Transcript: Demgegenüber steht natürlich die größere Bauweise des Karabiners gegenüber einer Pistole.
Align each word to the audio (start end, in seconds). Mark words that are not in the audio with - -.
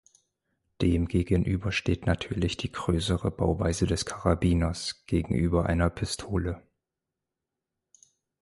Demgegenüber 0.81 1.71
steht 1.71 2.07
natürlich 2.07 2.57
die 2.57 2.71
größere 2.71 3.29
Bauweise 3.29 3.85
des 3.85 4.03
Karabiners 4.03 5.03
gegenüber 5.05 5.67
einer 5.67 5.91
Pistole. 5.91 6.63